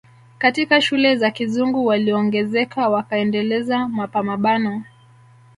Katika 0.37 0.81
shule 0.81 1.15
za 1.15 1.31
kizungu 1.31 1.85
waliongezeka 1.85 2.89
wakaendeleza 2.89 3.87
Mapamabano 3.87 4.83